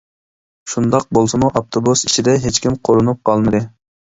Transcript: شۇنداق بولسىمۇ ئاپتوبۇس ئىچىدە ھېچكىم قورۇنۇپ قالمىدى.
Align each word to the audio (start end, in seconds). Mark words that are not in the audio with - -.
شۇنداق 0.73 1.05
بولسىمۇ 1.17 1.51
ئاپتوبۇس 1.61 2.03
ئىچىدە 2.09 2.35
ھېچكىم 2.47 2.81
قورۇنۇپ 2.89 3.25
قالمىدى. 3.31 3.63